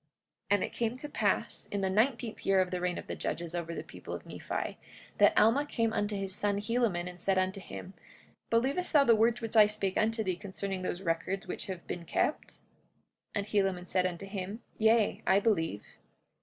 45:2 0.01 0.07
And 0.55 0.63
it 0.63 0.73
came 0.73 0.97
to 0.97 1.07
pass 1.07 1.67
in 1.71 1.81
the 1.81 1.89
nineteenth 1.91 2.43
year 2.43 2.59
of 2.59 2.71
the 2.71 2.81
reign 2.81 2.97
of 2.97 3.05
the 3.05 3.15
judges 3.15 3.53
over 3.53 3.75
the 3.75 3.83
people 3.83 4.15
of 4.15 4.25
Nephi, 4.25 4.79
that 5.19 5.37
Alma 5.37 5.63
came 5.63 5.93
unto 5.93 6.15
his 6.15 6.33
son 6.33 6.57
Helaman 6.57 7.07
and 7.07 7.21
said 7.21 7.37
unto 7.37 7.61
him: 7.61 7.93
Believest 8.49 8.93
thou 8.93 9.03
the 9.03 9.15
words 9.15 9.41
which 9.41 9.55
I 9.55 9.67
spake 9.67 9.97
unto 9.99 10.23
thee 10.23 10.35
concerning 10.37 10.81
those 10.81 11.03
records 11.03 11.47
which 11.47 11.67
have 11.67 11.85
been 11.85 12.05
kept? 12.05 12.47
45:3 12.47 12.61
And 13.35 13.45
Helaman 13.45 13.87
said 13.87 14.07
unto 14.07 14.25
him: 14.25 14.61
Yea, 14.79 15.21
I 15.27 15.39
believe. 15.39 15.83